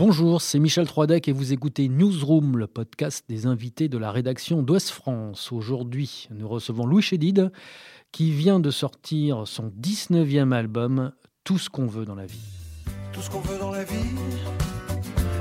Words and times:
Bonjour, 0.00 0.40
c'est 0.40 0.58
Michel 0.58 0.86
Troidec 0.86 1.28
et 1.28 1.32
vous 1.32 1.52
écoutez 1.52 1.90
Newsroom, 1.90 2.56
le 2.56 2.66
podcast 2.66 3.26
des 3.28 3.44
invités 3.44 3.90
de 3.90 3.98
la 3.98 4.10
rédaction 4.10 4.62
d'Ouest 4.62 4.88
France. 4.88 5.52
Aujourd'hui, 5.52 6.26
nous 6.30 6.48
recevons 6.48 6.86
Louis 6.86 7.02
Chédid 7.02 7.52
qui 8.10 8.32
vient 8.32 8.60
de 8.60 8.70
sortir 8.70 9.46
son 9.46 9.70
19e 9.78 10.52
album 10.52 11.12
Tout 11.44 11.58
ce 11.58 11.68
qu'on 11.68 11.84
veut 11.84 12.06
dans 12.06 12.14
la 12.14 12.24
vie. 12.24 12.40
Tout 13.12 13.20
ce 13.20 13.28
qu'on 13.28 13.40
veut 13.40 13.58
dans 13.58 13.72
la 13.72 13.84
vie, 13.84 14.16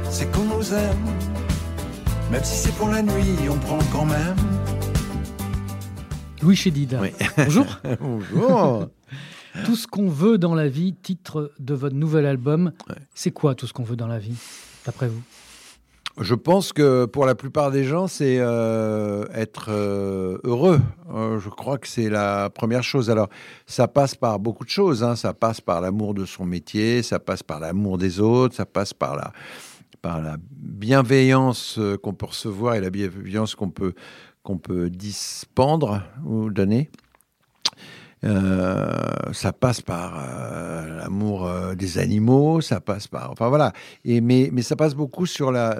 c'est 0.10 0.30
qu'on 0.30 0.44
nous 0.44 0.74
aime. 0.74 1.06
Même 2.30 2.44
si 2.44 2.58
c'est 2.58 2.76
pour 2.76 2.90
la 2.90 3.02
nuit, 3.02 3.48
on 3.50 3.60
prend 3.60 3.80
quand 3.94 4.06
même. 4.06 4.36
Louis 6.42 6.58
Chédid, 6.58 7.00
bonjour. 7.38 7.80
Bonjour. 8.02 8.90
Tout 9.66 9.76
ce 9.76 9.88
qu'on 9.88 10.10
veut 10.10 10.38
dans 10.38 10.56
la 10.56 10.68
vie, 10.68 10.94
titre 10.94 11.52
de 11.60 11.74
votre 11.74 11.96
nouvel 11.96 12.26
album. 12.26 12.72
Ouais. 12.88 12.96
C'est 13.14 13.32
quoi 13.32 13.56
tout 13.56 13.68
ce 13.68 13.74
qu'on 13.74 13.84
veut 13.84 13.96
dans 13.96 14.08
la 14.08 14.20
vie, 14.20 14.36
d'après 14.86 15.08
vous? 15.08 15.22
Je 16.20 16.36
pense 16.36 16.74
que 16.74 17.06
pour 17.06 17.26
la 17.26 17.34
plupart 17.34 17.72
des 17.72 17.86
gens, 17.86 18.08
c'est 18.08 18.40
euh, 18.40 19.26
être 19.34 19.68
euh, 19.70 20.38
heureux. 20.44 20.82
Euh, 21.14 21.40
je 21.40 21.48
crois 21.50 21.78
que 21.78 21.88
c'est 21.88 22.10
la 22.10 22.50
première 22.50 22.84
chose. 22.84 23.10
Alors, 23.10 23.30
ça 23.68 23.88
passe 23.88 24.16
par 24.16 24.38
beaucoup 24.38 24.66
de 24.66 24.70
choses. 24.70 25.02
hein. 25.02 25.16
Ça 25.16 25.34
passe 25.34 25.62
par 25.62 25.80
l'amour 25.80 26.14
de 26.14 26.26
son 26.26 26.46
métier, 26.46 27.04
ça 27.04 27.20
passe 27.20 27.42
par 27.42 27.62
l'amour 27.62 27.98
des 27.98 28.20
autres, 28.20 28.54
ça 28.54 28.66
passe 28.66 28.94
par 28.94 29.16
la, 29.16 29.32
par 30.02 30.22
la 30.22 30.36
bienveillance 30.52 31.80
qu'on 32.04 32.14
peut 32.14 32.26
recevoir 32.26 32.76
et 32.76 32.82
la 32.82 32.90
bienveillance 32.90 33.56
qu'on 33.56 33.70
peut, 33.70 33.94
qu'on 34.44 34.58
peut 34.58 34.90
dispendre 34.90 36.04
ou 36.26 36.50
donner. 36.50 36.90
Euh, 38.26 39.32
ça 39.32 39.54
passe 39.54 39.82
par 39.82 40.18
euh, 40.18 40.98
l'amour 40.98 41.48
euh, 41.48 41.74
des 41.76 42.00
animaux, 42.00 42.60
ça 42.60 42.82
passe 42.82 43.08
par, 43.08 43.32
enfin 43.32 43.48
voilà. 43.48 43.72
Et 44.04 44.20
mais 44.20 44.50
mais 44.52 44.62
ça 44.62 44.76
passe 44.76 44.94
beaucoup 44.94 45.26
sur 45.26 45.52
la, 45.52 45.80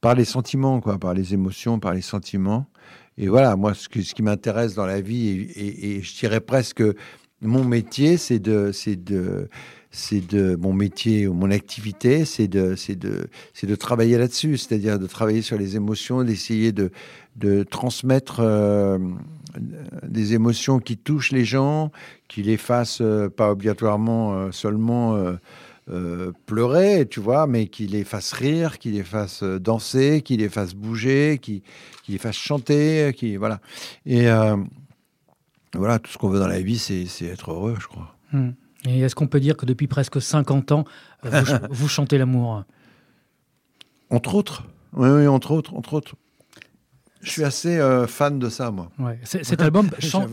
par 0.00 0.14
les 0.14 0.26
sentiments, 0.26 0.80
quoi, 0.80 0.98
par 0.98 1.14
les 1.14 1.32
émotions, 1.32 1.78
par 1.78 1.94
les 1.94 2.02
sentiments. 2.02 2.66
Et 3.18 3.28
voilà, 3.28 3.56
moi, 3.56 3.72
ce, 3.72 3.88
qui 3.88 4.22
m'intéresse 4.22 4.74
dans 4.74 4.84
la 4.84 5.00
vie, 5.00 5.48
et, 5.56 6.02
je 6.02 6.18
dirais 6.18 6.40
presque 6.40 6.82
mon 7.40 7.64
métier, 7.64 8.18
c'est 8.18 8.38
de, 8.38 8.72
c'est 8.72 9.02
de, 9.02 9.48
c'est 9.90 10.26
de 10.26 10.56
mon 10.56 10.74
métier 10.74 11.26
ou 11.26 11.32
mon 11.32 11.50
activité, 11.50 12.26
c'est 12.26 12.48
de, 12.48 12.74
c'est 12.76 12.96
de, 12.96 13.28
c'est 13.54 13.66
de 13.66 13.74
travailler 13.74 14.18
là-dessus, 14.18 14.58
c'est-à-dire 14.58 14.98
de 14.98 15.06
travailler 15.06 15.40
sur 15.40 15.56
les 15.56 15.76
émotions, 15.76 16.24
d'essayer 16.24 16.72
de, 16.72 16.90
de 17.36 17.62
transmettre 17.62 18.42
des 20.02 20.34
émotions 20.34 20.78
qui 20.78 20.96
touchent 20.96 21.32
les 21.32 21.44
gens, 21.44 21.90
qui 22.28 22.42
les 22.42 22.56
fassent 22.56 23.00
euh, 23.00 23.28
pas 23.28 23.50
obligatoirement 23.50 24.34
euh, 24.34 24.52
seulement 24.52 25.14
euh, 25.16 25.34
euh, 25.90 26.32
pleurer, 26.46 27.06
tu 27.08 27.20
vois, 27.20 27.46
mais 27.46 27.68
qui 27.68 27.86
les 27.86 28.04
fassent 28.04 28.32
rire, 28.32 28.78
qui 28.78 28.90
les 28.90 29.04
fassent 29.04 29.42
euh, 29.42 29.58
danser, 29.60 30.22
qui 30.22 30.36
les 30.36 30.48
fassent 30.48 30.74
bouger, 30.74 31.38
qui, 31.40 31.62
qui 32.02 32.12
les 32.12 32.18
fassent 32.18 32.36
chanter, 32.36 33.12
qui 33.16 33.36
voilà. 33.36 33.60
Et 34.04 34.28
euh, 34.28 34.56
voilà, 35.74 35.98
tout 35.98 36.10
ce 36.10 36.18
qu'on 36.18 36.28
veut 36.28 36.40
dans 36.40 36.48
la 36.48 36.60
vie, 36.60 36.78
c'est 36.78 37.06
c'est 37.06 37.26
être 37.26 37.52
heureux, 37.52 37.76
je 37.80 37.86
crois. 37.86 38.16
Hmm. 38.32 38.50
Et 38.84 39.00
est-ce 39.00 39.14
qu'on 39.14 39.26
peut 39.26 39.40
dire 39.40 39.56
que 39.56 39.66
depuis 39.66 39.86
presque 39.88 40.20
50 40.22 40.72
ans, 40.72 40.84
euh, 41.24 41.30
vous, 41.40 41.46
ch- 41.46 41.60
vous 41.70 41.88
chantez 41.88 42.18
l'amour? 42.18 42.64
Entre 44.10 44.34
autres, 44.36 44.64
oui, 44.92 45.08
oui, 45.08 45.26
entre 45.26 45.50
autres, 45.50 45.74
entre 45.74 45.94
autres. 45.94 46.14
Je 47.22 47.30
suis 47.30 47.44
assez 47.44 47.78
euh, 47.78 48.06
fan 48.06 48.38
de 48.38 48.48
ça, 48.48 48.70
moi. 48.70 48.90
Ouais. 48.98 49.18
Cet 49.24 49.60
album, 49.60 49.90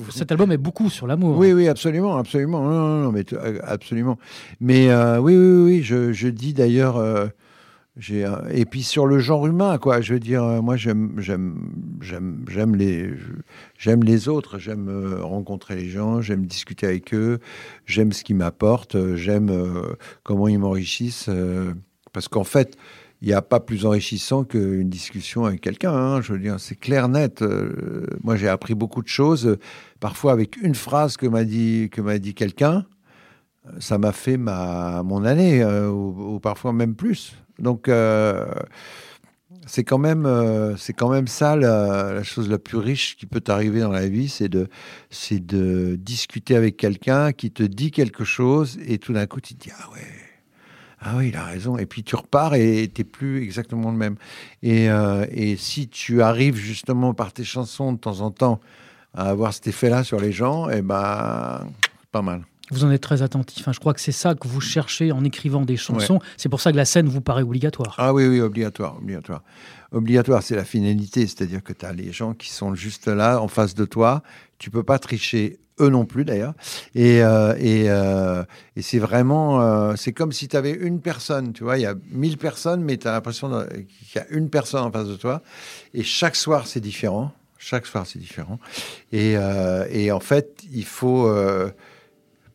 cet 0.10 0.32
album 0.32 0.52
est 0.52 0.58
beaucoup 0.58 0.90
sur 0.90 1.08
l'amour. 1.08 1.38
Oui, 1.38 1.54
oui, 1.54 1.68
absolument, 1.68 2.18
absolument. 2.18 2.64
Non, 2.64 2.72
non, 2.72 3.04
non, 3.04 3.12
mais 3.12 3.26
euh, 3.34 3.60
absolument. 3.64 4.18
Mais 4.60 4.90
euh, 4.90 5.20
oui, 5.20 5.36
oui, 5.36 5.46
oui, 5.46 5.64
oui, 5.64 5.84
je, 5.84 6.14
je 6.14 6.28
dis 6.28 6.54
d'ailleurs, 6.54 6.98
euh, 6.98 7.28
j'ai 7.98 8.28
et 8.52 8.66
puis 8.66 8.84
sur 8.84 9.06
le 9.06 9.20
genre 9.20 9.48
humain, 9.48 9.78
quoi. 9.78 10.02
Je 10.02 10.14
veux 10.14 10.20
dire, 10.20 10.44
moi, 10.62 10.76
j'aime, 10.76 11.14
j'aime, 11.18 11.72
j'aime, 12.02 12.44
j'aime 12.50 12.76
les, 12.76 13.12
j'aime 13.78 14.04
les 14.04 14.28
autres. 14.28 14.60
J'aime 14.60 15.18
rencontrer 15.22 15.76
les 15.76 15.90
gens, 15.90 16.22
j'aime 16.22 16.46
discuter 16.46 16.88
avec 16.88 17.14
eux, 17.14 17.40
j'aime 17.86 18.12
ce 18.12 18.24
qu'ils 18.24 18.36
m'apportent, 18.36 19.16
j'aime 19.16 19.52
comment 20.24 20.48
ils 20.48 20.60
m'enrichissent, 20.60 21.30
parce 22.12 22.28
qu'en 22.28 22.44
fait. 22.44 22.78
Il 23.24 23.28
n'y 23.28 23.34
a 23.34 23.42
pas 23.42 23.62
plus 23.62 23.86
enrichissant 23.86 24.44
qu'une 24.44 24.90
discussion 24.90 25.46
avec 25.46 25.62
quelqu'un. 25.62 25.94
hein. 25.94 26.22
Je 26.22 26.34
veux 26.34 26.40
dire, 26.40 26.60
c'est 26.60 26.76
clair, 26.76 27.08
net. 27.08 27.42
Euh, 27.42 28.06
moi, 28.22 28.36
j'ai 28.36 28.50
appris 28.50 28.76
beaucoup 28.76 29.02
de 29.02 29.08
choses. 29.08 29.58
Parfois, 30.02 30.34
avec 30.34 30.58
une 30.62 30.76
phrase 30.76 31.16
que 31.16 31.26
m'a 31.26 31.46
dit, 31.46 31.88
que 31.90 32.18
dit 32.18 32.34
quelqu'un, 32.34 32.86
euh, 33.66 33.72
ça 33.80 33.98
m'a 33.98 34.12
fait 34.12 34.36
ma, 34.36 35.04
mon 35.04 35.24
année, 35.24 35.64
euh, 35.64 35.90
ou, 35.90 36.42
parfois 36.42 36.74
même 36.74 36.96
plus. 36.96 37.38
Donc, 37.60 37.90
c'est 39.68 39.86
quand, 39.86 40.00
même, 40.00 40.24
quand 40.98 41.10
même 41.10 41.28
ça 41.28 41.56
la, 41.56 42.12
la 42.12 42.24
chose 42.24 42.50
la 42.50 42.60
plus 42.60 42.78
riche 42.78 43.16
qui 43.16 43.26
peut 43.26 43.40
t'arriver 43.40 43.80
dans 43.80 43.92
la 43.92 44.10
vie, 44.10 44.28
c'est 44.28 44.50
de, 44.50 44.68
c'est 45.10 45.40
de 45.40 45.96
discuter 45.96 46.58
avec 46.58 46.76
quelqu'un 46.76 47.32
qui 47.32 47.52
te 47.52 47.64
dit 47.64 47.92
quelque 47.92 48.26
chose 48.26 48.78
et 48.86 48.98
tout 48.98 49.14
d'un 49.14 49.28
coup, 49.28 49.40
tu 49.40 49.56
te 49.56 49.64
dis 49.64 49.72
Ah 49.80 49.90
ouais, 49.94 50.23
ah 51.04 51.16
oui, 51.18 51.30
il 51.30 51.36
a 51.36 51.44
raison. 51.44 51.78
Et 51.78 51.86
puis 51.86 52.04
tu 52.04 52.16
repars 52.16 52.56
et 52.56 52.90
t'es 52.94 53.04
plus 53.04 53.44
exactement 53.44 53.92
le 53.92 53.98
même. 53.98 54.16
Et, 54.62 54.90
euh, 54.90 55.26
et 55.32 55.58
si 55.58 55.88
tu 55.90 56.22
arrives 56.22 56.56
justement 56.56 57.14
par 57.14 57.34
tes 57.34 57.44
chansons 57.44 57.94
de 57.94 57.98
temps 57.98 58.22
en 58.22 58.32
temps 58.32 58.60
à 59.14 59.30
avoir 59.30 59.54
cet 59.54 59.68
effet-là 59.68 60.04
sur 60.04 60.20
les 60.20 60.32
gens, 60.32 60.70
eh 60.70 60.82
ben, 60.82 61.68
pas 62.12 62.22
mal. 62.22 62.44
Vous 62.72 62.86
en 62.86 62.92
êtes 62.92 63.02
très 63.04 63.22
attentif. 63.22 63.68
hein. 63.68 63.74
Je 63.74 63.80
crois 63.80 63.94
que 63.94 64.00
c'est 64.00 64.14
ça 64.14 64.36
que 64.36 64.48
vous 64.48 64.62
cherchez 64.62 65.12
en 65.12 65.24
écrivant 65.24 65.62
des 65.62 65.78
chansons. 65.78 66.20
C'est 66.38 66.50
pour 66.50 66.62
ça 66.62 66.72
que 66.72 66.78
la 66.78 66.86
scène 66.86 67.08
vous 67.08 67.22
paraît 67.22 67.44
obligatoire. 67.44 67.96
Ah 67.98 68.14
oui, 68.14 68.26
oui, 68.26 68.40
obligatoire, 68.40 68.98
obligatoire. 68.98 69.44
Obligatoire, 69.92 70.42
c'est 70.42 70.56
la 70.56 70.64
finalité, 70.64 71.28
c'est-à-dire 71.28 71.62
que 71.62 71.74
tu 71.74 71.86
as 71.86 71.92
les 71.94 72.12
gens 72.12 72.34
qui 72.34 72.50
sont 72.52 72.74
juste 72.74 73.08
là, 73.08 73.40
en 73.42 73.48
face 73.48 73.76
de 73.76 73.86
toi. 73.86 74.24
Tu 74.58 74.72
peux 74.72 74.82
pas 74.82 74.98
tricher, 74.98 75.60
eux 75.82 75.90
non 75.90 76.06
plus 76.06 76.24
d'ailleurs. 76.24 76.54
Et, 76.96 77.22
euh, 77.22 77.54
et, 77.60 77.90
euh, 77.90 78.44
et 78.76 78.82
c'est 78.82 78.98
vraiment, 78.98 79.62
euh, 79.62 79.96
c'est 79.98 80.14
comme 80.14 80.32
si 80.32 80.48
tu 80.48 80.56
avais 80.56 80.72
une 80.72 81.02
personne, 81.02 81.52
tu 81.54 81.64
vois, 81.64 81.78
il 81.78 81.82
y 81.82 81.86
a 81.86 81.96
mille 82.12 82.38
personnes, 82.38 82.82
mais 82.82 82.98
tu 82.98 83.08
as 83.08 83.12
l'impression 83.12 83.50
qu'il 83.72 84.16
y 84.16 84.20
a 84.20 84.26
une 84.30 84.50
personne 84.50 84.84
en 84.84 84.92
face 84.92 85.10
de 85.10 85.16
toi. 85.18 85.42
Et 85.94 86.02
chaque 86.04 86.38
soir, 86.38 86.66
c'est 86.66 86.80
différent. 86.80 87.34
Chaque 87.60 87.86
soir, 87.86 88.08
c'est 88.08 88.20
différent. 88.20 88.58
Et, 89.12 89.36
et 89.92 90.12
en 90.14 90.20
fait, 90.22 90.64
il 90.72 90.86
faut... 90.86 91.30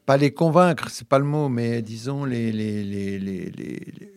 pas 0.09 0.17
les 0.17 0.31
convaincre, 0.31 0.87
c'est 0.91 1.07
pas 1.07 1.19
le 1.19 1.27
mot, 1.27 1.51
mais 1.51 1.83
disons 1.83 2.25
les, 2.25 2.51
les, 2.51 2.83
les, 2.83 3.19
les, 3.19 3.53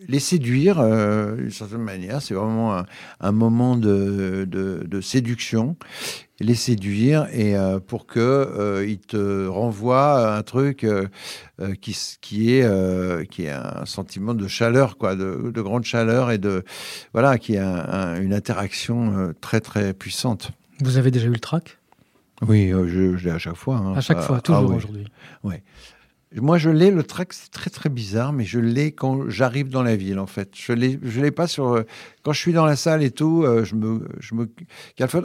les, 0.08 0.20
séduire 0.20 0.80
euh, 0.80 1.36
d'une 1.36 1.50
certaine 1.50 1.82
manière. 1.82 2.22
C'est 2.22 2.32
vraiment 2.32 2.78
un, 2.78 2.86
un 3.20 3.32
moment 3.32 3.76
de, 3.76 4.46
de, 4.48 4.84
de 4.88 5.00
séduction, 5.02 5.76
les 6.40 6.54
séduire 6.54 7.28
et 7.30 7.56
euh, 7.58 7.78
pour 7.78 8.06
que 8.06 8.20
euh, 8.20 8.86
te 9.06 9.46
renvoient 9.46 10.34
un 10.34 10.42
truc 10.42 10.84
euh, 10.84 11.08
qui, 11.82 11.94
qui 12.22 12.54
est 12.54 13.28
qui 13.30 13.44
est 13.44 13.50
un 13.50 13.84
sentiment 13.84 14.32
de 14.32 14.48
chaleur, 14.48 14.96
quoi, 14.96 15.14
de, 15.14 15.50
de 15.54 15.60
grande 15.60 15.84
chaleur 15.84 16.30
et 16.30 16.38
de 16.38 16.64
voilà, 17.12 17.36
qui 17.36 17.52
est 17.56 17.58
un- 17.58 17.86
un- 17.98 18.20
une 18.22 18.32
interaction 18.32 19.34
très 19.42 19.60
très 19.60 19.92
puissante. 19.92 20.52
Vous 20.80 20.96
avez 20.96 21.10
déjà 21.10 21.26
eu 21.26 21.32
le 21.32 21.38
trac? 21.38 21.76
Oui, 22.46 22.72
euh, 22.72 22.86
je, 22.88 23.16
je 23.16 23.24
l'ai 23.24 23.30
à 23.34 23.38
chaque 23.38 23.56
fois. 23.56 23.76
hein. 23.76 23.94
À 23.96 24.00
chaque 24.00 24.18
Ah, 24.20 24.22
fois, 24.22 24.36
ah 24.38 24.40
toujours 24.42 24.70
oui. 24.70 24.76
aujourd'hui. 24.76 25.04
Moi, 26.34 26.56
je 26.56 26.70
l'ai, 26.70 26.90
le 26.90 27.02
track, 27.02 27.34
c'est 27.34 27.50
très 27.50 27.68
très 27.68 27.90
bizarre, 27.90 28.32
mais 28.32 28.44
je 28.44 28.58
l'ai 28.58 28.90
quand 28.92 29.28
j'arrive 29.28 29.68
dans 29.68 29.82
la 29.82 29.96
ville, 29.96 30.18
en 30.18 30.26
fait. 30.26 30.48
Je 30.56 30.72
l'ai, 30.72 30.98
je 31.02 31.20
l'ai 31.20 31.30
pas 31.30 31.46
sur. 31.46 31.68
euh, 31.74 31.82
Quand 32.22 32.32
je 32.32 32.40
suis 32.40 32.54
dans 32.54 32.64
la 32.64 32.74
salle 32.74 33.02
et 33.02 33.10
tout, 33.10 33.42
euh, 33.44 33.64
je 33.66 33.74
me. 33.74 34.08
Je 34.18 34.34
me 34.34 34.50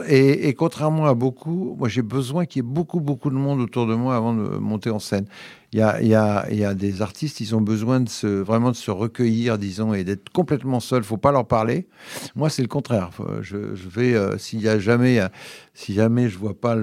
et, 0.09 0.49
et 0.49 0.53
contrairement 0.53 1.05
à 1.05 1.13
beaucoup, 1.13 1.77
moi, 1.79 1.87
j'ai 1.87 2.01
besoin 2.01 2.45
qu'il 2.45 2.61
y 2.61 2.65
ait 2.65 2.69
beaucoup, 2.69 2.99
beaucoup 2.99 3.29
de 3.29 3.35
monde 3.35 3.61
autour 3.61 3.87
de 3.87 3.95
moi 3.95 4.17
avant 4.17 4.33
de 4.33 4.57
monter 4.57 4.89
en 4.89 4.99
scène. 4.99 5.27
Il 5.73 5.79
y 5.79 5.81
a, 5.81 6.01
il 6.49 6.57
il 6.57 6.75
des 6.75 7.01
artistes, 7.01 7.41
ils 7.41 7.53
ont 7.53 7.61
besoin 7.61 7.99
de 7.99 8.07
se, 8.07 8.27
vraiment 8.27 8.71
de 8.71 8.75
se 8.75 8.89
recueillir, 8.89 9.57
disons, 9.57 9.93
et 9.93 10.05
d'être 10.05 10.29
complètement 10.29 10.79
seuls. 10.79 11.03
faut 11.03 11.17
pas 11.17 11.33
leur 11.33 11.45
parler. 11.45 11.87
Moi, 12.35 12.49
c'est 12.49 12.61
le 12.61 12.69
contraire. 12.69 13.09
Je, 13.41 13.57
vais, 13.57 14.13
euh, 14.13 14.37
s'il 14.37 14.61
y 14.61 14.69
a 14.69 14.79
jamais, 14.79 15.19
euh, 15.19 15.27
si 15.73 15.93
jamais 15.93 16.29
je 16.29 16.37
vois 16.37 16.53
pas 16.53 16.77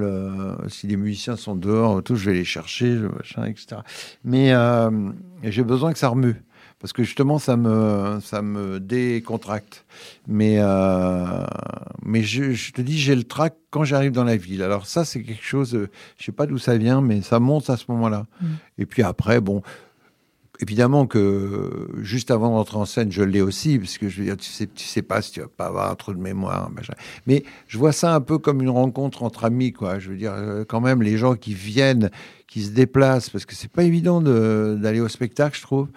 si 0.68 0.86
les 0.86 0.96
musiciens 0.96 1.36
sont 1.36 1.54
dehors, 1.54 2.02
tout, 2.02 2.16
je 2.16 2.28
vais 2.28 2.36
les 2.36 2.44
chercher, 2.44 2.98
etc. 3.46 3.80
Mais 4.22 4.52
euh, 4.52 4.90
j'ai 5.42 5.64
besoin 5.64 5.92
que 5.92 5.98
ça 5.98 6.08
remue. 6.08 6.42
Parce 6.84 6.92
que 6.92 7.02
justement, 7.02 7.38
ça 7.38 7.56
me, 7.56 8.18
ça 8.20 8.42
me 8.42 8.78
décontracte. 8.78 9.86
Mais, 10.26 10.56
euh, 10.58 11.42
mais 12.04 12.22
je, 12.22 12.72
te 12.72 12.82
dis, 12.82 12.98
j'ai 12.98 13.14
le 13.14 13.24
trac 13.24 13.56
quand 13.70 13.84
j'arrive 13.84 14.12
dans 14.12 14.22
la 14.22 14.36
ville. 14.36 14.62
Alors 14.62 14.84
ça, 14.84 15.06
c'est 15.06 15.22
quelque 15.22 15.42
chose, 15.42 15.74
euh, 15.74 15.88
je 16.18 16.26
sais 16.26 16.32
pas 16.32 16.44
d'où 16.44 16.58
ça 16.58 16.76
vient, 16.76 17.00
mais 17.00 17.22
ça 17.22 17.40
monte 17.40 17.70
à 17.70 17.78
ce 17.78 17.86
moment-là. 17.88 18.26
Mm. 18.38 18.46
Et 18.76 18.84
puis 18.84 19.02
après, 19.02 19.40
bon, 19.40 19.62
évidemment 20.60 21.06
que 21.06 21.88
juste 22.00 22.30
avant 22.30 22.50
d'entrer 22.50 22.76
en 22.76 22.84
scène, 22.84 23.10
je 23.10 23.22
l'ai 23.22 23.40
aussi, 23.40 23.78
parce 23.78 23.98
que 23.98 24.08
je 24.08 24.18
veux 24.18 24.24
dire, 24.24 24.36
tu 24.36 24.50
sais, 24.50 24.66
tu 24.66 24.84
sais 24.84 25.02
pas 25.02 25.20
si 25.20 25.32
tu 25.32 25.40
vas 25.40 25.48
pas 25.48 25.66
avoir 25.66 25.90
un 25.90 25.94
trou 25.94 26.14
de 26.14 26.20
mémoire, 26.20 26.70
Mais 27.26 27.42
je 27.66 27.78
vois 27.78 27.92
ça 27.92 28.14
un 28.14 28.20
peu 28.20 28.38
comme 28.38 28.62
une 28.62 28.70
rencontre 28.70 29.22
entre 29.22 29.44
amis, 29.44 29.72
quoi. 29.72 29.98
Je 29.98 30.10
veux 30.10 30.16
dire, 30.16 30.32
euh, 30.34 30.64
quand 30.64 30.80
même, 30.80 31.02
les 31.02 31.16
gens 31.16 31.34
qui 31.34 31.54
viennent, 31.54 32.10
qui 32.46 32.62
se 32.62 32.70
déplacent, 32.70 33.30
parce 33.30 33.46
que 33.46 33.54
c'est 33.54 33.70
pas 33.70 33.82
évident 33.82 34.20
d'aller 34.20 35.00
au 35.00 35.08
spectacle, 35.08 35.56
je 35.56 35.62
trouve, 35.62 35.88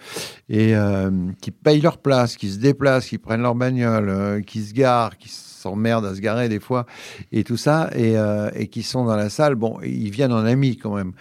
et 0.48 0.74
euh, 0.74 1.10
qui 1.40 1.50
payent 1.50 1.80
leur 1.80 1.98
place, 1.98 2.36
qui 2.36 2.50
se 2.50 2.58
déplacent, 2.58 3.06
qui 3.06 3.18
prennent 3.18 3.42
leur 3.42 3.54
bagnole, 3.54 4.08
euh, 4.08 4.40
qui 4.40 4.62
se 4.62 4.74
garent, 4.74 5.16
qui 5.18 5.28
s'emmerdent 5.28 6.06
à 6.06 6.14
se 6.14 6.20
garer 6.20 6.48
des 6.48 6.60
fois, 6.60 6.86
et 7.30 7.44
tout 7.44 7.56
ça, 7.56 7.90
et 7.94 8.68
qui 8.68 8.82
sont 8.82 9.04
dans 9.04 9.16
la 9.16 9.28
salle. 9.28 9.54
Bon, 9.54 9.78
ils 9.82 10.10
viennent 10.10 10.32
en 10.32 10.44
amis 10.44 10.76
quand 10.76 10.94
même. 10.94 11.12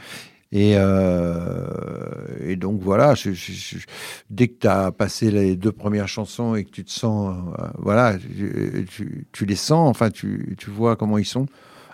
Et, 0.52 0.74
euh, 0.76 1.68
et, 2.46 2.56
donc 2.56 2.80
voilà, 2.82 3.16
dès 4.30 4.48
que 4.48 4.60
tu 4.62 4.68
as 4.68 4.92
passé 4.92 5.30
les 5.30 5.58
deux 5.58 5.74
premières 5.74 6.08
chansons 6.08 6.56
et 6.56 6.64
que 6.64 6.72
tu 6.72 6.86
te 6.86 6.92
sens, 6.92 7.36
euh, 7.60 7.68
voilà, 7.80 8.16
tu, 8.88 9.46
les 9.46 9.56
sens, 9.56 9.90
enfin 9.90 10.10
tu, 10.10 10.56
tu, 10.58 10.70
vois 10.70 10.96
comment 10.96 11.18
ils 11.18 11.26
sont. 11.26 11.48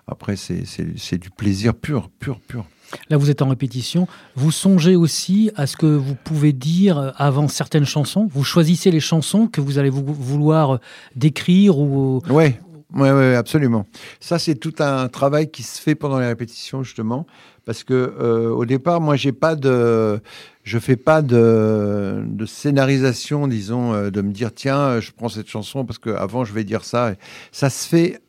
Après, 0.07 0.35
c'est 0.35 1.17
du 1.17 1.31
plaisir 1.31 1.73
pur, 1.73 2.09
pur, 2.19 2.39
pur. 2.39 2.65
Là, 3.09 3.17
vous 3.17 3.31
êtes 3.31 3.41
en 3.41 3.49
répétition. 3.49 4.07
Vous 4.35 4.51
songez 4.51 4.95
aussi 4.95 5.49
à 5.55 5.65
ce 5.65 5.75
que 5.75 5.87
vous 5.87 6.15
pouvez 6.15 6.53
dire 6.53 7.13
avant 7.17 7.47
certaines 7.47 7.85
chansons. 7.85 8.27
Vous 8.31 8.43
choisissez 8.43 8.91
les 8.91 8.99
chansons 8.99 9.47
que 9.47 9.61
vous 9.61 9.79
allez 9.79 9.89
vouloir 9.89 10.79
décrire 11.15 11.79
ou. 11.79 12.21
Ouais. 12.29 12.59
Oui, 12.95 13.09
ouais, 13.09 13.35
absolument. 13.35 13.87
Ça, 14.19 14.37
c'est 14.37 14.55
tout 14.55 14.75
un 14.79 15.07
travail 15.07 15.49
qui 15.49 15.63
se 15.63 15.81
fait 15.81 15.95
pendant 15.95 16.19
les 16.19 16.27
répétitions, 16.27 16.83
justement. 16.83 17.25
Parce 17.65 17.83
que 17.83 17.93
euh, 17.93 18.49
au 18.49 18.65
départ, 18.65 18.99
moi, 18.99 19.15
j'ai 19.15 19.31
pas 19.31 19.55
de, 19.55 20.19
je 20.63 20.79
fais 20.79 20.97
pas 20.97 21.21
de, 21.21 22.25
scénarisation, 22.45 23.47
disons, 23.47 23.93
euh, 23.93 24.09
de 24.11 24.21
me 24.21 24.31
dire 24.31 24.53
tiens, 24.53 24.99
je 24.99 25.11
prends 25.11 25.29
cette 25.29 25.47
chanson 25.47 25.85
parce 25.85 25.97
que 25.97 26.09
avant 26.09 26.43
je 26.43 26.53
vais 26.53 26.65
dire 26.65 26.83
ça. 26.83 27.13
Ça 27.51 27.69
se 27.69 27.87
fait 27.87 28.19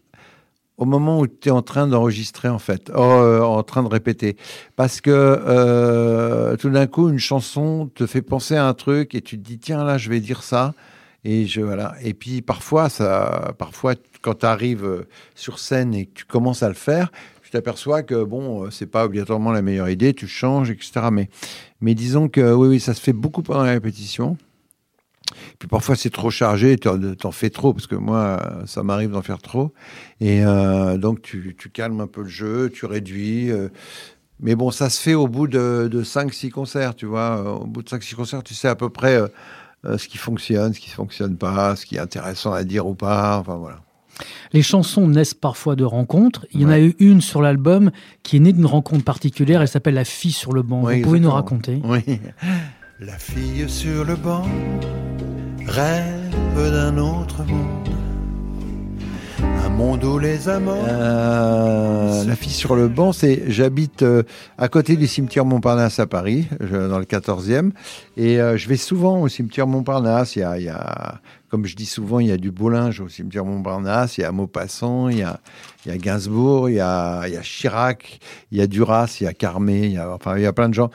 au 0.76 0.84
moment 0.84 1.20
où 1.20 1.26
tu 1.26 1.48
es 1.48 1.50
en 1.50 1.62
train 1.62 1.86
d'enregistrer, 1.86 2.48
en 2.48 2.58
fait, 2.58 2.90
euh, 2.90 3.40
en 3.40 3.62
train 3.64 3.82
de 3.82 3.88
répéter. 3.88 4.36
Parce 4.76 5.00
que 5.00 6.56
tout 6.56 6.70
d'un 6.70 6.86
coup, 6.86 7.08
une 7.08 7.18
chanson 7.18 7.90
te 7.94 8.06
fait 8.06 8.22
penser 8.22 8.56
à 8.56 8.66
un 8.66 8.74
truc 8.74 9.14
et 9.14 9.20
tu 9.20 9.36
te 9.36 9.42
dis, 9.44 9.58
tiens, 9.58 9.84
là, 9.84 9.98
je 9.98 10.10
vais 10.10 10.20
dire 10.20 10.42
ça. 10.42 10.74
Et, 11.24 11.46
je, 11.46 11.60
voilà. 11.60 11.94
et 12.02 12.14
puis, 12.14 12.42
parfois, 12.42 12.88
ça, 12.88 13.54
parfois 13.58 13.94
quand 14.20 14.40
tu 14.40 14.46
arrives 14.46 15.06
sur 15.34 15.58
scène 15.58 15.94
et 15.94 16.06
que 16.06 16.12
tu 16.14 16.24
commences 16.24 16.62
à 16.62 16.68
le 16.68 16.74
faire, 16.74 17.10
t'aperçois 17.54 18.02
que 18.02 18.24
bon, 18.24 18.64
euh, 18.64 18.70
c'est 18.70 18.86
pas 18.86 19.04
obligatoirement 19.04 19.52
la 19.52 19.62
meilleure 19.62 19.88
idée, 19.88 20.12
tu 20.12 20.26
changes, 20.26 20.70
etc. 20.70 21.06
Mais, 21.12 21.28
mais 21.80 21.94
disons 21.94 22.28
que 22.28 22.52
oui, 22.52 22.68
oui, 22.68 22.80
ça 22.80 22.94
se 22.94 23.00
fait 23.00 23.12
beaucoup 23.12 23.42
pendant 23.42 23.62
la 23.62 23.70
répétition. 23.70 24.36
Puis 25.58 25.68
parfois 25.68 25.94
c'est 25.94 26.10
trop 26.10 26.30
chargé, 26.30 26.76
tu 26.76 26.88
en 26.88 27.32
fais 27.32 27.50
trop, 27.50 27.72
parce 27.72 27.86
que 27.86 27.94
moi, 27.94 28.62
ça 28.66 28.82
m'arrive 28.82 29.10
d'en 29.10 29.22
faire 29.22 29.40
trop. 29.40 29.72
Et 30.20 30.44
euh, 30.44 30.98
donc 30.98 31.22
tu, 31.22 31.54
tu, 31.56 31.70
calmes 31.70 32.00
un 32.00 32.06
peu 32.06 32.22
le 32.22 32.28
jeu, 32.28 32.70
tu 32.70 32.86
réduis. 32.86 33.50
Euh. 33.50 33.68
mais 34.40 34.56
bon, 34.56 34.70
ça 34.70 34.90
se 34.90 35.00
fait 35.00 35.14
au 35.14 35.28
bout 35.28 35.46
de, 35.46 35.88
de 35.90 36.02
5-6 36.02 36.50
concerts, 36.50 36.94
tu 36.94 37.06
vois. 37.06 37.60
Au 37.60 37.66
bout 37.66 37.82
de 37.82 37.88
5-6 37.88 38.14
concerts, 38.16 38.42
tu 38.42 38.54
sais 38.54 38.68
à 38.68 38.74
peu 38.74 38.90
près 38.90 39.20
ce 39.98 40.08
qui 40.08 40.18
fonctionne, 40.18 40.74
ce 40.74 40.80
qui 40.80 40.90
ne 40.90 40.94
fonctionne 40.94 41.36
pas, 41.36 41.76
ce 41.76 41.86
qui 41.86 41.96
est 41.96 42.00
intéressant 42.00 42.52
à 42.52 42.64
dire 42.64 42.86
ou 42.86 42.94
pas. 42.94 43.38
Enfin 43.38 43.56
voilà. 43.56 43.80
Les 44.52 44.62
chansons 44.62 45.08
naissent 45.08 45.34
parfois 45.34 45.76
de 45.76 45.84
rencontres. 45.84 46.46
Il 46.52 46.62
y 46.62 46.66
en 46.66 46.70
a 46.70 46.78
eu 46.78 46.94
une 46.98 47.20
sur 47.20 47.42
l'album 47.42 47.90
qui 48.22 48.36
est 48.36 48.40
née 48.40 48.52
d'une 48.52 48.66
rencontre 48.66 49.04
particulière. 49.04 49.62
Elle 49.62 49.68
s'appelle 49.68 49.94
La 49.94 50.04
fille 50.04 50.32
sur 50.32 50.52
le 50.52 50.62
banc. 50.62 50.82
Vous 50.82 51.00
pouvez 51.00 51.20
nous 51.20 51.30
raconter 51.30 51.80
Oui. 51.84 52.20
La 53.00 53.18
fille 53.18 53.68
sur 53.68 54.04
le 54.04 54.14
banc 54.14 54.46
rêve 55.66 56.30
d'un 56.56 56.96
autre 56.98 57.42
monde 57.44 58.03
un 59.74 59.76
monde 59.76 60.04
où 60.04 60.18
les 60.20 60.48
amants. 60.48 60.84
Euh, 60.86 62.24
la 62.24 62.36
fille 62.36 62.52
sur 62.52 62.76
le 62.76 62.86
banc, 62.86 63.12
c'est 63.12 63.42
j'habite 63.48 64.02
euh, 64.02 64.22
à 64.56 64.68
côté 64.68 64.94
du 64.94 65.08
cimetière 65.08 65.44
Montparnasse 65.44 65.98
à 65.98 66.06
Paris, 66.06 66.46
dans 66.60 66.98
le 66.98 67.04
14e, 67.04 67.72
et 68.16 68.40
euh, 68.40 68.56
je 68.56 68.68
vais 68.68 68.76
souvent 68.76 69.20
au 69.20 69.28
cimetière 69.28 69.66
Montparnasse. 69.66 70.36
Il 70.36 70.42
y 70.42 70.68
a, 70.68 71.20
comme 71.48 71.66
je 71.66 71.74
dis 71.74 71.86
souvent, 71.86 72.20
il 72.20 72.28
y 72.28 72.32
a 72.32 72.36
du 72.36 72.52
Bollinge 72.52 73.00
au 73.00 73.08
cimetière 73.08 73.44
Montparnasse, 73.44 74.18
il 74.18 74.20
y 74.20 74.24
a 74.24 74.30
Maupassant, 74.30 75.08
il 75.08 75.18
y 75.18 75.22
a, 75.22 75.40
il 75.84 75.92
y 75.92 75.94
a 75.94 75.98
Gainsbourg, 75.98 76.70
il 76.70 76.76
y 76.76 76.80
a, 76.80 77.22
il 77.26 77.34
y 77.34 77.36
a 77.36 77.42
Chirac, 77.42 78.20
il 78.52 78.58
y 78.58 78.60
a 78.60 78.68
Duras, 78.68 79.16
il 79.20 79.24
y 79.24 79.26
a 79.26 79.32
Carmé, 79.32 79.98
enfin, 79.98 80.36
il 80.36 80.42
y 80.42 80.46
a 80.46 80.52
plein 80.52 80.68
de 80.68 80.74
gens. 80.74 80.90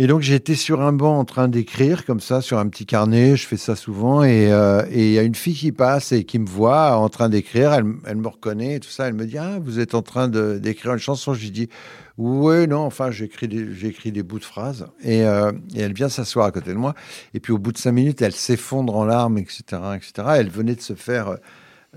Et 0.00 0.06
donc 0.06 0.20
j'étais 0.20 0.54
sur 0.54 0.80
un 0.80 0.92
banc 0.92 1.18
en 1.18 1.24
train 1.24 1.48
d'écrire 1.48 2.04
comme 2.04 2.20
ça 2.20 2.40
sur 2.40 2.60
un 2.60 2.68
petit 2.68 2.86
carnet, 2.86 3.36
je 3.36 3.44
fais 3.48 3.56
ça 3.56 3.74
souvent, 3.74 4.22
euh, 4.22 4.84
et 4.92 5.08
il 5.08 5.12
y 5.12 5.18
a 5.18 5.24
une 5.24 5.34
fille 5.34 5.56
qui 5.56 5.72
passe 5.72 6.12
et 6.12 6.22
qui 6.22 6.38
me 6.38 6.46
voit 6.46 6.96
en 6.96 7.08
train 7.08 7.28
d'écrire, 7.28 7.72
elle, 7.72 7.84
elle, 8.06 8.18
me 8.18 8.28
reconnaît 8.28 8.76
et 8.76 8.80
tout 8.80 8.90
ça, 8.90 9.08
elle 9.08 9.14
me 9.14 9.26
dit 9.26 9.38
ah 9.38 9.58
vous 9.60 9.80
êtes 9.80 9.96
en 9.96 10.02
train 10.02 10.28
d'écrire 10.28 10.92
une 10.92 11.00
chanson, 11.00 11.34
je 11.34 11.40
lui 11.40 11.50
dis 11.50 11.68
oui 12.16 12.68
non 12.68 12.82
enfin 12.82 13.10
j'écris 13.10 13.48
des, 13.48 13.74
j'écris 13.74 14.12
des 14.12 14.22
bouts 14.22 14.38
de 14.38 14.44
phrases 14.44 14.86
et, 15.02 15.24
euh, 15.24 15.50
et 15.74 15.80
elle 15.80 15.94
vient 15.94 16.08
s'asseoir 16.08 16.46
à 16.46 16.52
côté 16.52 16.70
de 16.70 16.78
moi. 16.78 16.94
Et 17.34 17.40
puis 17.40 17.52
au 17.52 17.58
bout 17.58 17.72
de 17.72 17.78
cinq 17.78 17.90
minutes 17.90 18.22
elle 18.22 18.32
s'effondre 18.32 18.94
en 18.94 19.04
larmes 19.04 19.38
etc 19.38 19.82
etc 19.96 20.28
elle 20.36 20.48
venait 20.48 20.76
de 20.76 20.80
se 20.80 20.94
faire 20.94 21.38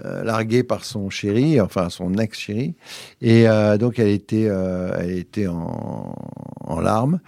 euh, 0.06 0.24
larguée 0.24 0.64
par 0.64 0.86
son 0.86 1.10
chéri, 1.10 1.60
enfin 1.60 1.90
son 1.90 2.14
ex-chéri. 2.14 2.76
Et 3.20 3.50
euh, 3.50 3.78
donc, 3.78 4.00
elle 4.00 4.08
était, 4.08 4.48
euh, 4.48 4.96
elle 4.98 5.12
était 5.12 5.48
en, 5.48 6.16
larmes. 6.82 7.20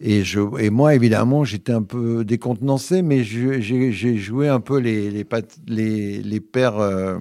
Et, 0.00 0.24
je, 0.24 0.40
et 0.58 0.70
moi, 0.70 0.94
évidemment, 0.94 1.44
j'étais 1.44 1.72
un 1.72 1.82
peu 1.82 2.24
décontenancé, 2.24 3.02
mais 3.02 3.22
j'ai 3.22 4.16
joué 4.16 4.48
un 4.48 4.60
peu 4.60 4.78
les, 4.78 5.10
les, 5.10 6.40
pères. 6.40 7.18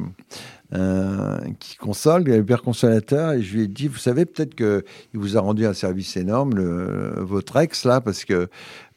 qui 1.59 1.75
consolent, 1.75 2.23
les 2.23 2.41
pères 2.41 2.61
consolateurs, 2.61 3.33
et 3.33 3.41
je 3.41 3.57
lui 3.57 3.63
ai 3.63 3.67
dit, 3.67 3.89
vous 3.89 3.97
savez, 3.97 4.25
peut-être 4.25 4.55
qu'il 4.55 5.19
vous 5.19 5.35
a 5.35 5.41
rendu 5.41 5.65
un 5.65 5.73
service 5.73 6.15
énorme, 6.15 6.55
le, 6.55 7.15
votre 7.17 7.57
ex, 7.57 7.83
là, 7.83 7.99
parce 7.99 8.23
que 8.23 8.47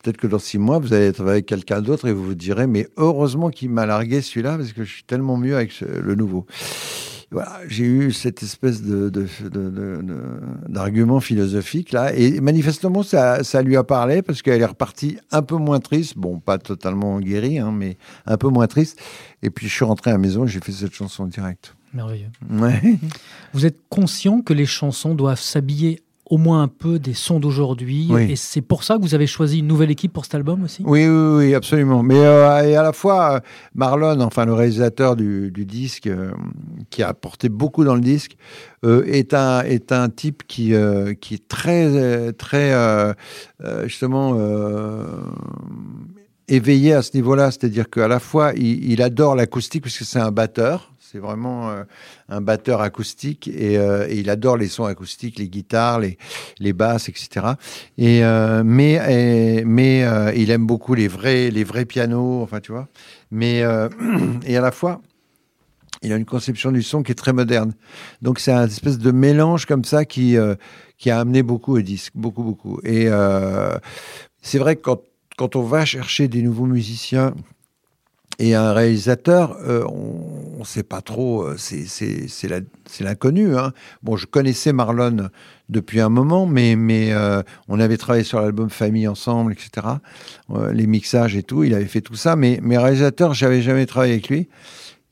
Peut-être 0.02 0.16
que 0.16 0.26
dans 0.26 0.38
six 0.38 0.58
mois, 0.58 0.78
vous 0.78 0.92
allez 0.92 1.06
être 1.06 1.22
avec 1.22 1.46
quelqu'un 1.46 1.82
d'autre 1.82 2.06
et 2.08 2.12
vous 2.12 2.24
vous 2.24 2.34
direz, 2.34 2.66
mais 2.66 2.88
heureusement 2.96 3.50
qu'il 3.50 3.70
m'a 3.70 3.84
largué 3.84 4.22
celui-là 4.22 4.56
parce 4.56 4.72
que 4.72 4.84
je 4.84 4.92
suis 4.92 5.04
tellement 5.04 5.36
mieux 5.36 5.56
avec 5.56 5.80
le 5.80 6.14
nouveau. 6.14 6.46
Voilà, 7.30 7.60
j'ai 7.68 7.84
eu 7.84 8.12
cette 8.12 8.42
espèce 8.42 8.80
de, 8.80 9.12
d'argument 10.66 11.20
philosophique 11.20 11.92
là, 11.92 12.14
et 12.14 12.40
manifestement 12.40 13.02
ça, 13.02 13.44
ça 13.44 13.60
lui 13.60 13.76
a 13.76 13.84
parlé 13.84 14.22
parce 14.22 14.40
qu'elle 14.40 14.62
est 14.62 14.64
repartie 14.64 15.18
un 15.30 15.42
peu 15.42 15.56
moins 15.56 15.78
triste, 15.78 16.16
bon 16.16 16.38
pas 16.38 16.56
totalement 16.56 17.20
guérie, 17.20 17.58
hein, 17.58 17.70
mais 17.70 17.98
un 18.24 18.38
peu 18.38 18.48
moins 18.48 18.66
triste. 18.66 18.98
Et 19.42 19.50
puis 19.50 19.68
je 19.68 19.74
suis 19.74 19.84
rentré 19.84 20.08
à 20.08 20.14
la 20.14 20.18
maison, 20.18 20.46
j'ai 20.46 20.60
fait 20.60 20.72
cette 20.72 20.94
chanson 20.94 21.24
en 21.24 21.26
direct. 21.26 21.74
Merveilleux. 21.92 22.30
Ouais. 22.50 22.98
Vous 23.52 23.66
êtes 23.66 23.80
conscient 23.90 24.40
que 24.40 24.54
les 24.54 24.66
chansons 24.66 25.14
doivent 25.14 25.40
s'habiller 25.40 26.00
au 26.30 26.36
moins 26.36 26.62
un 26.62 26.68
peu 26.68 26.98
des 26.98 27.14
sons 27.14 27.40
d'aujourd'hui. 27.40 28.08
Et 28.28 28.36
c'est 28.36 28.60
pour 28.60 28.84
ça 28.84 28.96
que 28.96 29.02
vous 29.02 29.14
avez 29.14 29.26
choisi 29.26 29.60
une 29.60 29.66
nouvelle 29.66 29.90
équipe 29.90 30.12
pour 30.12 30.24
cet 30.24 30.34
album 30.34 30.64
aussi? 30.64 30.82
Oui, 30.84 31.06
oui, 31.06 31.36
oui 31.36 31.54
absolument. 31.54 32.02
Mais 32.02 32.18
euh, 32.18 32.68
et 32.68 32.76
à 32.76 32.82
la 32.82 32.92
fois, 32.92 33.40
Marlon, 33.74 34.20
enfin 34.20 34.44
le 34.44 34.52
réalisateur 34.52 35.16
du, 35.16 35.50
disque, 35.50 36.06
euh, 36.06 36.32
qui 36.90 37.02
a 37.02 37.08
apporté 37.08 37.48
beaucoup 37.48 37.84
dans 37.84 37.94
le 37.94 38.00
disque, 38.00 38.36
euh, 38.84 39.04
est, 39.06 39.34
un, 39.34 39.62
est 39.62 39.92
un 39.92 40.08
type 40.08 40.42
qui, 40.46 40.72
qui 41.20 41.34
est 41.34 41.48
très, 41.48 42.32
très 42.34 43.14
justement 43.84 44.36
éveillé 46.48 46.94
à 46.94 47.02
ce 47.02 47.14
niveau-là. 47.14 47.50
C'est-à-dire 47.50 47.88
qu'à 47.90 48.08
la 48.08 48.20
fois, 48.20 48.52
il, 48.56 48.90
il 48.90 49.02
adore 49.02 49.34
l'acoustique, 49.34 49.82
puisque 49.82 50.04
c'est 50.04 50.20
un 50.20 50.30
batteur. 50.30 50.92
C'est 51.10 51.20
vraiment 51.20 51.70
euh, 51.70 51.84
un 52.28 52.42
batteur 52.42 52.82
acoustique 52.82 53.48
euh, 53.48 54.06
et, 54.10 54.18
il 54.18 54.28
adore 54.28 54.58
les 54.58 54.68
sons 54.68 54.84
acoustiques, 54.84 55.38
les 55.38 55.48
guitares, 55.48 56.00
les, 56.00 56.72
basses, 56.74 57.08
etc. 57.08 57.46
Et, 57.96 58.22
euh, 58.22 58.62
mais 58.62 59.64
mais 59.64 60.04
il 60.36 60.50
aime 60.50 60.66
beaucoup 60.66 60.92
les 60.92 61.08
vrais, 61.08 61.50
les 61.50 61.64
vrais 61.64 61.86
pianos, 61.86 62.42
enfin 62.42 62.60
tu 62.60 62.72
vois. 62.72 62.88
Mais 63.30 63.62
et 64.46 64.56
à 64.58 64.60
la 64.60 64.70
fois, 64.70 65.00
il 66.02 66.12
a 66.12 66.16
une 66.16 66.26
conception 66.26 66.72
du 66.72 66.82
son 66.82 67.02
qui 67.02 67.12
est 67.12 67.14
très 67.14 67.32
moderne. 67.32 67.72
Donc 68.20 68.38
c'est 68.38 68.52
un 68.52 68.66
espèce 68.66 68.98
de 68.98 69.10
mélange 69.10 69.64
comme 69.64 69.84
ça 69.84 70.04
qui, 70.04 70.36
qui 70.98 71.10
a 71.10 71.20
amené 71.20 71.42
beaucoup 71.42 71.78
au 71.78 71.80
disque, 71.80 72.12
beaucoup, 72.16 72.42
beaucoup. 72.42 72.80
Et 72.84 73.08
c'est 74.42 74.58
vrai 74.58 74.76
que 74.76 74.82
quand, 74.82 75.00
quand 75.38 75.56
on 75.56 75.62
va 75.62 75.86
chercher 75.86 76.28
des 76.28 76.42
nouveaux 76.42 76.66
musiciens 76.66 77.32
Et 78.40 78.54
un 78.54 78.72
réalisateur, 78.72 79.56
euh, 79.66 79.84
on 79.88 80.60
ne 80.60 80.64
sait 80.64 80.84
pas 80.84 81.00
trop, 81.00 81.42
euh, 81.42 81.56
c'est 81.58 83.00
l'inconnu. 83.00 83.56
hein. 83.56 83.72
Bon, 84.04 84.16
je 84.16 84.26
connaissais 84.26 84.72
Marlon 84.72 85.28
depuis 85.68 86.00
un 86.00 86.08
moment, 86.08 86.46
mais, 86.46 86.76
euh, 87.12 87.42
on 87.66 87.80
avait 87.80 87.96
travaillé 87.96 88.22
sur 88.22 88.40
l'album 88.40 88.70
Famille 88.70 89.08
ensemble, 89.08 89.52
etc. 89.52 89.86
Les 90.72 90.86
mixages 90.86 91.34
et 91.36 91.42
tout, 91.42 91.64
il 91.64 91.74
avait 91.74 91.86
fait 91.86 92.00
tout 92.00 92.14
ça, 92.14 92.36
mais, 92.36 92.60
mais 92.62 92.78
réalisateur, 92.78 93.34
j'avais 93.34 93.60
jamais 93.60 93.86
travaillé 93.86 94.12
avec 94.12 94.28
lui. 94.28 94.48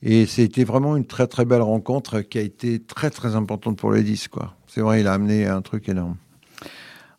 Et 0.03 0.27
c'était 0.27 0.65
vraiment 0.65 0.97
une 0.97 1.07
très 1.07 1.27
très 1.27 1.45
belle 1.45 1.63
rencontre 1.63 2.21
qui 2.21 2.39
a 2.39 2.43
été 2.43 2.79
très 2.81 3.11
très 3.11 3.35
importante 3.35 3.77
pour 3.77 3.91
le 3.91 4.03
disque. 4.05 4.35
C'est 4.69 4.83
vrai, 4.83 5.01
il 5.01 5.09
a 5.09 5.15
amené 5.15 5.47
un 5.47 5.63
truc 5.63 5.89
énorme. 5.89 6.17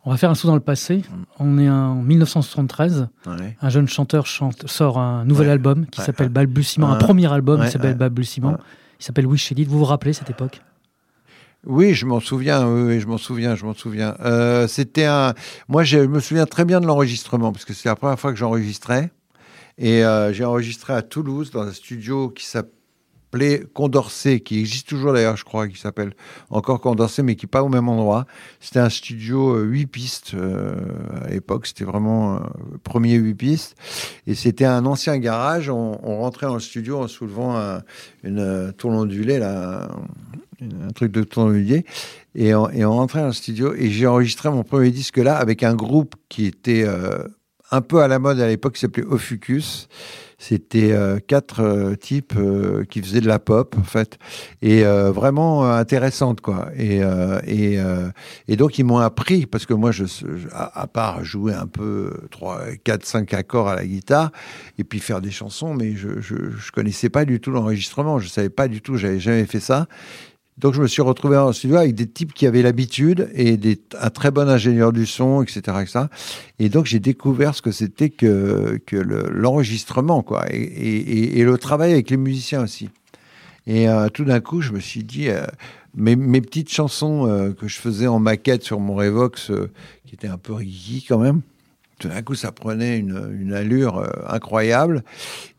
On 0.04 0.10
va 0.10 0.16
faire 0.16 0.30
un 0.30 0.34
saut 0.34 0.48
dans 0.48 0.54
le 0.54 0.60
passé. 0.60 1.02
On 1.38 1.58
est 1.58 1.68
en 1.68 1.96
1973. 1.96 3.08
Ouais. 3.26 3.56
Un 3.60 3.68
jeune 3.68 3.88
chanteur 3.88 4.26
chante, 4.26 4.66
sort 4.68 4.98
un 4.98 5.24
nouvel 5.24 5.48
Ouais. 5.48 5.52
album 5.52 5.86
qui 5.86 6.00
s'appelle 6.00 6.28
Balbutiement, 6.30 6.90
un 6.90 6.96
premier 6.96 7.30
album 7.32 7.62
qui 7.64 7.70
s'appelle. 7.70 7.96
Balbutiement. 7.96 8.56
Il 9.00 9.04
s'appelle 9.04 9.26
Wish 9.26 9.52
Edit. 9.52 9.64
Vous 9.64 9.78
vous 9.78 9.84
rappelez 9.84 10.12
cette 10.12 10.30
époque? 10.30 10.60
Oui, 11.66 11.92
je 11.94 12.06
m'en 12.06 12.20
souviens. 12.20 12.66
Oui, 12.68 12.82
oui, 12.82 13.00
je 13.00 13.06
m'en 13.06 13.18
souviens. 13.18 13.54
Je 13.56 13.64
m'en 13.64 13.74
souviens. 13.74 14.14
Euh, 14.20 14.66
c'était 14.68 15.04
un. 15.04 15.34
Moi, 15.68 15.84
je 15.84 15.98
me 15.98 16.20
souviens 16.20 16.46
très 16.46 16.64
bien 16.64 16.80
de 16.80 16.86
l'enregistrement 16.86 17.52
parce 17.52 17.64
que 17.64 17.74
c'est 17.74 17.88
la 17.88 17.96
première 17.96 18.18
fois 18.18 18.32
que 18.32 18.38
j'enregistrais. 18.38 19.10
Et 19.76 20.04
euh, 20.04 20.32
j'ai 20.32 20.44
enregistré 20.44 20.92
à 20.92 21.02
Toulouse 21.02 21.50
dans 21.50 21.62
un 21.62 21.72
studio 21.72 22.30
qui 22.30 22.46
Condorcet, 23.74 24.40
qui 24.40 24.58
existe 24.60 24.88
toujours 24.88 25.12
d'ailleurs, 25.12 25.36
je 25.36 25.44
crois, 25.44 25.68
qui 25.68 25.78
s'appelle 25.78 26.14
encore 26.50 26.80
Condorcet, 26.80 27.22
mais 27.22 27.36
qui 27.36 27.46
n'est 27.46 27.50
pas 27.50 27.62
au 27.62 27.68
même 27.68 27.88
endroit. 27.88 28.26
C'était 28.60 28.80
un 28.80 28.88
studio 28.88 29.56
euh, 29.56 29.64
8 29.64 29.86
pistes 29.86 30.34
euh, 30.34 30.74
à 31.24 31.28
l'époque. 31.30 31.66
C'était 31.66 31.84
vraiment 31.84 32.36
euh, 32.36 32.38
premier 32.82 33.14
8 33.14 33.34
pistes. 33.34 33.76
Et 34.26 34.34
c'était 34.34 34.64
un 34.64 34.86
ancien 34.86 35.18
garage. 35.18 35.68
On, 35.68 35.92
rentrait 36.18 36.46
dans 36.46 36.54
le 36.54 36.60
studio 36.60 36.98
en 36.98 37.08
soulevant 37.08 37.56
un- 37.56 37.82
une 38.24 38.38
euh, 38.38 38.72
tourne 38.72 38.94
ondulée, 38.94 39.38
là, 39.38 39.88
un, 40.60 40.90
truc 40.92 41.12
de 41.12 41.22
tourne 41.22 41.50
ondulée. 41.50 41.84
Et 42.34 42.54
on, 42.54 42.70
et 42.70 42.84
on 42.84 42.92
rentrait 42.92 43.20
dans 43.20 43.26
le 43.26 43.32
studio 43.32 43.74
et 43.74 43.90
j'ai 43.90 44.06
enregistré 44.06 44.50
mon 44.50 44.62
premier 44.62 44.90
disque 44.90 45.16
là 45.18 45.36
avec 45.36 45.62
un 45.62 45.74
groupe 45.74 46.14
qui 46.28 46.46
était 46.46 46.84
euh, 46.86 47.24
un 47.70 47.80
peu 47.80 48.00
à 48.00 48.08
la 48.08 48.18
mode 48.18 48.40
à 48.40 48.46
l'époque, 48.48 48.74
qui 48.74 48.80
s'appelait 48.80 49.04
Ophucus. 49.04 49.88
C'était 50.40 50.92
euh, 50.92 51.18
quatre 51.18 51.64
euh, 51.64 51.96
types 51.96 52.34
euh, 52.36 52.84
qui 52.84 53.02
faisaient 53.02 53.20
de 53.20 53.26
la 53.26 53.40
pop, 53.40 53.74
en 53.76 53.82
fait, 53.82 54.18
et 54.62 54.84
vraiment 54.84 55.68
intéressante, 55.68 56.40
quoi. 56.40 56.68
Et, 56.76 57.00
et, 57.46 57.78
et 58.46 58.56
donc, 58.56 58.78
ils 58.78 58.84
m'ont 58.84 58.98
appris, 58.98 59.46
parce 59.46 59.66
que 59.66 59.74
moi, 59.74 59.90
je, 59.90 60.04
à, 60.52 60.86
part 60.86 61.24
jouer 61.24 61.54
un 61.54 61.66
peu 61.66 62.12
3, 62.30 62.60
4, 62.84 63.04
5 63.04 63.34
accords 63.34 63.68
à 63.68 63.74
la 63.74 63.86
guitare, 63.86 64.30
et 64.78 64.84
puis 64.84 65.00
faire 65.00 65.20
des 65.20 65.30
chansons, 65.30 65.74
mais 65.74 65.96
je, 65.96 66.20
je 66.20 66.72
connaissais 66.72 67.08
pas 67.08 67.24
du 67.24 67.40
tout 67.40 67.50
l'enregistrement, 67.50 68.18
je 68.18 68.28
savais 68.28 68.50
pas 68.50 68.68
du 68.68 68.80
tout, 68.80 68.96
j'avais 68.96 69.20
jamais 69.20 69.46
fait 69.46 69.60
ça. 69.60 69.88
Donc, 70.58 70.74
je 70.74 70.82
me 70.82 70.88
suis 70.88 71.02
retrouvé 71.02 71.36
en 71.36 71.52
studio 71.52 71.76
avec 71.76 71.94
des 71.94 72.08
types 72.08 72.34
qui 72.34 72.46
avaient 72.46 72.62
l'habitude 72.62 73.30
et 73.32 73.58
un 74.00 74.10
très 74.10 74.32
bon 74.32 74.48
ingénieur 74.48 74.92
du 74.92 75.06
son, 75.06 75.42
etc. 75.42 75.78
Et 76.58 76.68
donc, 76.68 76.86
j'ai 76.86 76.98
découvert 76.98 77.54
ce 77.54 77.62
que 77.62 77.70
c'était 77.70 78.10
que, 78.10 78.80
que 78.84 78.96
le- 78.96 79.28
l'enregistrement, 79.30 80.22
quoi, 80.22 80.46
et, 80.50 81.44
le 81.44 81.58
travail 81.58 81.92
avec 81.92 82.10
les 82.10 82.16
musiciens 82.16 82.64
aussi. 82.64 82.90
Et 83.68 83.88
euh, 83.88 84.08
tout 84.08 84.24
d'un 84.24 84.40
coup, 84.40 84.60
je 84.60 84.72
me 84.72 84.80
suis 84.80 85.04
dit, 85.04 85.28
euh, 85.28 85.44
mes, 85.94 86.40
petites 86.40 86.72
chansons 86.72 87.28
euh, 87.28 87.52
que 87.52 87.68
je 87.68 87.78
faisais 87.78 88.08
en 88.08 88.18
maquette 88.18 88.64
sur 88.64 88.80
mon 88.80 88.96
Revox, 88.96 89.52
qui 90.06 90.14
était 90.14 90.28
un 90.28 90.38
peu 90.38 90.54
riggy 90.54 91.04
quand 91.08 91.18
même, 91.18 91.42
tout 91.98 92.08
d'un 92.08 92.22
coup, 92.22 92.34
ça 92.34 92.52
prenait 92.52 92.98
une, 92.98 93.52
allure 93.52 93.98
euh, 93.98 94.08
incroyable. 94.28 95.02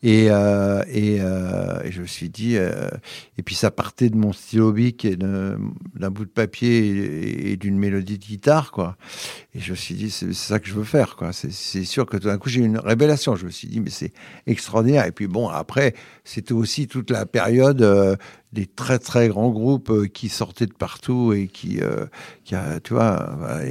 Et, 0.02 0.28
euh, 0.30 0.82
euh, 0.88 1.82
et 1.84 1.92
je 1.92 2.02
me 2.02 2.08
suis 2.08 2.30
dit, 2.30 2.56
et 2.56 3.44
puis 3.44 3.56
ça 3.56 3.72
partait 3.72 4.10
de 4.10 4.16
mon 4.16 4.32
stylo 4.32 4.72
bic 4.72 5.04
et 5.04 5.18
d'un 5.18 6.10
bout 6.10 6.26
de 6.26 6.30
papier 6.30 7.52
et, 7.52 7.58
d'une 7.58 7.78
mélodie 7.78 8.18
de 8.18 8.24
guitare, 8.24 8.72
quoi. 8.72 8.96
Et 9.54 9.60
je 9.60 9.72
me 9.72 9.76
suis 9.76 9.96
dit, 9.96 10.10
c'est 10.10 10.34
ça 10.34 10.60
que 10.60 10.68
je 10.68 10.74
veux 10.74 10.84
faire, 10.84 11.16
quoi. 11.18 11.34
C'est- 11.34 11.84
sûr 11.84 12.06
que 12.06 12.18
tout 12.18 12.28
d'un 12.28 12.38
coup, 12.38 12.50
j'ai 12.50 12.62
eu 12.62 12.66
une 12.66 12.78
révélation. 12.78 13.36
Je 13.36 13.46
me 13.46 13.52
suis 13.52 13.68
dit, 13.68 13.80
mais 13.80 13.90
c'est 13.90 14.14
extraordinaire. 14.48 15.06
Et 15.06 15.12
puis 15.12 15.28
bon, 15.28 15.50
après, 15.50 15.96
c'était 16.24 16.54
aussi 16.54 16.88
toute 16.88 17.10
la 17.12 17.26
période 17.26 18.18
des 18.52 18.66
très 18.66 18.98
très 18.98 19.28
grands 19.28 19.50
groupes 19.50 19.92
euh, 19.92 20.08
qui 20.08 20.28
sortaient 20.28 20.66
de 20.66 20.74
partout 20.74 21.34
et 21.34 21.48
qui, 21.48 21.82
euh, 21.82 22.08
qui 22.44 22.56
tu 22.84 22.94
vois, 22.94 23.36
voilà, 23.38 23.66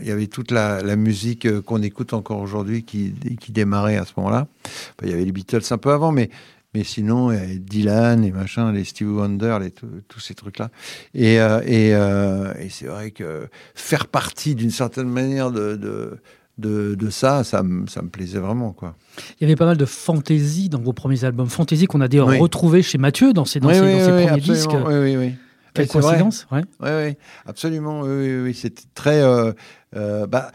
il 0.00 0.06
y 0.06 0.10
avait 0.10 0.26
toute 0.26 0.50
la, 0.50 0.96
musique 0.96 1.46
euh, 1.46 1.62
qu'on 1.62 1.82
écoute 1.82 2.12
encore 2.12 2.40
aujourd'hui 2.40 2.82
qui, 2.82 3.14
qui 3.40 3.52
démarrait 3.52 3.96
à 3.96 4.04
ce 4.04 4.12
moment-là. 4.16 4.48
Enfin, 4.64 5.04
il 5.04 5.10
y 5.10 5.12
avait 5.12 5.24
les 5.24 5.32
Beatles 5.32 5.62
un 5.70 5.78
peu 5.78 5.92
avant, 5.92 6.12
mais 6.12 6.30
mais 6.76 6.82
sinon, 6.82 7.28
avait 7.28 7.58
Dylan, 7.58 8.22
les 8.22 8.32
machins, 8.32 8.72
les 8.72 8.82
Stevie 8.82 9.10
Wonder, 9.12 9.58
les, 9.60 9.70
tous 9.70 10.18
ces 10.18 10.34
trucs-là. 10.34 10.70
Et, 11.14 11.34
et, 11.36 11.90
et 11.90 12.68
c'est 12.68 12.86
vrai 12.86 13.12
que 13.12 13.46
faire 13.76 14.08
partie 14.08 14.56
d'une 14.56 14.72
certaine 14.72 15.08
manière 15.08 15.52
de, 15.52 16.18
de, 16.58 16.94
de 16.94 17.10
ça, 17.10 17.42
ça 17.44 17.62
me, 17.62 17.86
ça 17.88 18.00
me 18.02 18.08
plaisait 18.08 18.38
vraiment, 18.38 18.72
quoi. 18.72 18.94
Il 19.40 19.42
y 19.42 19.44
avait 19.44 19.56
pas 19.56 19.66
mal 19.66 19.76
de 19.76 19.84
fantaisie 19.84 20.68
dans 20.68 20.80
vos 20.80 20.92
premiers 20.92 21.24
albums. 21.24 21.48
Fantaisie 21.48 21.86
qu'on 21.86 22.00
a 22.00 22.08
d'ailleurs 22.08 22.28
Oui. 22.28 22.38
retrouvé 22.38 22.82
chez 22.82 22.98
Mathieu 22.98 23.32
dans 23.32 23.44
ses, 23.44 23.58
dans 23.60 23.68
Oui, 23.68 23.74
ses, 23.74 23.80
oui, 23.80 23.92
dans 23.92 24.04
ses 24.04 24.26
premiers 24.26 24.40
disques. 24.40 24.70
Oui, 24.70 24.94
oui, 24.94 25.16
oui. 25.16 25.32
Quelle 25.74 25.88
coïncidence 25.88 26.46
ouais. 26.52 26.62
Oui, 26.80 26.88
oui, 27.08 27.16
absolument. 27.46 28.02
Oui, 28.02 28.36
oui. 28.42 28.54
C'était 28.54 28.84
très. 28.94 29.20
euh, 29.20 29.52
euh, 29.96 30.26
bah, 30.28 30.52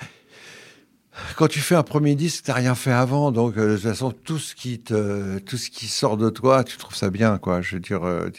quand 1.36 1.48
tu 1.50 1.60
fais 1.60 1.76
un 1.76 1.84
premier 1.84 2.16
disque, 2.16 2.46
t'as 2.46 2.54
rien 2.54 2.76
fait 2.76 2.94
avant, 2.94 3.34
donc 3.34 3.58
euh, 3.58 3.72
de 3.72 3.76
toute 3.76 3.84
façon, 3.84 4.12
tout 4.24 4.38
ce 4.38 4.56
qui 4.56 4.80
te, 4.80 5.40
tout 5.40 5.58
ce 5.58 5.70
qui 5.70 5.88
sort 5.88 6.16
de 6.16 6.30
toi, 6.30 6.64
tu 6.64 6.78
trouves 6.78 6.96
ça 6.96 7.10
bien, 7.10 7.38
quoi. 7.38 7.62
Je 7.62 7.76
veux 7.76 7.82
dire, 7.82 8.06
euh, 8.06 8.30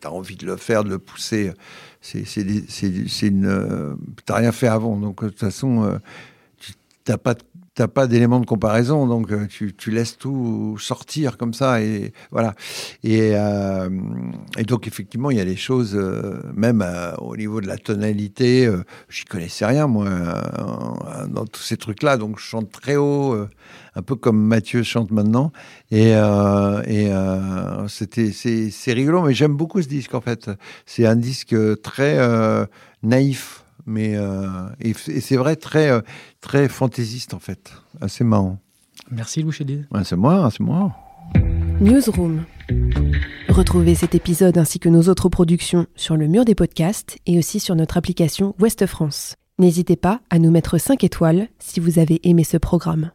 t'as 0.00 0.08
envie 0.08 0.36
de 0.36 0.46
le 0.46 0.56
faire, 0.56 0.82
de 0.84 0.88
le 0.88 0.98
pousser. 0.98 1.52
C'est, 2.00 2.24
c'est, 2.24 2.44
des- 2.44 2.64
c'est, 2.68 3.06
c'est 3.08 3.26
une. 3.26 3.44
euh, 3.44 3.94
t'as 4.24 4.36
rien 4.36 4.52
fait 4.52 4.68
avant, 4.68 4.96
donc 4.96 5.22
de 5.22 5.28
toute 5.28 5.38
façon, 5.38 6.00
t'as 7.10 7.18
pas 7.18 7.34
T'as 7.76 7.86
pas 7.86 8.08
d'éléments 8.08 8.40
de 8.40 8.46
comparaison, 8.46 9.06
donc 9.06 9.30
euh, 9.30 9.46
tu, 9.46 9.72
tu 9.76 9.92
laisses 9.92 10.18
tout 10.18 10.76
sortir 10.80 11.38
comme 11.38 11.54
ça 11.54 11.80
et 11.80 12.12
voilà. 12.32 12.56
Et, 13.04 13.30
euh, 13.34 13.88
et 14.58 14.64
donc 14.64 14.88
effectivement, 14.88 15.30
il 15.30 15.36
y 15.36 15.40
a 15.40 15.44
des 15.44 15.56
choses, 15.56 15.94
euh, 15.94 16.42
même 16.52 16.84
au 17.18 17.36
niveau 17.36 17.60
de 17.60 17.68
la 17.68 17.78
tonalité, 17.78 18.68
j'y 19.08 19.24
connaissais 19.24 19.64
rien 19.66 19.86
moi 19.86 20.08
dans 21.28 21.46
tous 21.46 21.62
ces 21.62 21.76
trucs-là, 21.76 22.16
donc 22.16 22.40
je 22.40 22.44
chante 22.44 22.72
très 22.72 22.96
haut, 22.96 23.36
un 23.94 24.02
peu 24.02 24.16
comme 24.16 24.44
Mathieu 24.44 24.82
chante 24.82 25.12
maintenant. 25.12 25.52
Et, 25.92 26.10
et 26.10 27.12
c'était 27.86 28.32
c'est 28.32 28.92
rigolo, 28.92 29.22
mais 29.22 29.32
j'aime 29.32 29.54
beaucoup 29.54 29.80
ce 29.80 29.88
disque 29.88 30.14
en 30.14 30.20
fait. 30.20 30.50
C'est 30.86 31.06
un 31.06 31.16
disque 31.16 31.54
très 31.82 32.18
naïf, 33.04 33.59
mais 33.86 34.16
euh, 34.16 34.68
et, 34.80 34.90
et 34.90 35.20
c'est 35.20 35.36
vrai 35.36 35.56
très 35.56 35.90
euh, 35.90 36.00
très 36.40 36.68
fantaisiste 36.68 37.34
en 37.34 37.38
fait, 37.38 37.72
assez 38.00 38.24
marrant. 38.24 38.58
Merci 39.10 39.42
Louis 39.42 39.52
Chédid. 39.52 39.86
Ouais, 39.90 40.04
c'est 40.04 40.16
moi, 40.16 40.48
c'est 40.50 40.62
moi. 40.62 40.94
Newsroom. 41.80 42.44
Retrouvez 43.48 43.94
cet 43.94 44.14
épisode 44.14 44.58
ainsi 44.58 44.78
que 44.78 44.88
nos 44.88 45.08
autres 45.08 45.28
productions 45.28 45.86
sur 45.96 46.16
le 46.16 46.26
mur 46.26 46.44
des 46.44 46.54
podcasts 46.54 47.18
et 47.26 47.38
aussi 47.38 47.58
sur 47.58 47.74
notre 47.74 47.96
application 47.96 48.54
Ouest 48.60 48.86
France. 48.86 49.34
N'hésitez 49.58 49.96
pas 49.96 50.20
à 50.30 50.38
nous 50.38 50.50
mettre 50.50 50.78
5 50.78 51.02
étoiles 51.04 51.48
si 51.58 51.80
vous 51.80 51.98
avez 51.98 52.20
aimé 52.28 52.44
ce 52.44 52.56
programme. 52.56 53.10